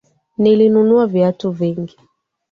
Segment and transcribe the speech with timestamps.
[0.37, 1.97] Nilinunu viatu vingi.